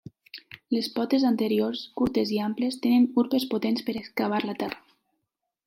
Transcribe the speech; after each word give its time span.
Les 0.75 0.87
potes 0.95 1.25
anteriors, 1.29 1.83
curtes 2.01 2.33
i 2.37 2.41
amples, 2.47 2.79
tenen 2.87 3.07
urpes 3.25 3.47
potents 3.55 3.87
per 3.91 3.99
excavar 4.03 4.41
la 4.51 4.57
terra. 4.65 4.85